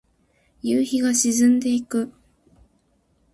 [0.63, 2.11] 夕日が沈んでいく。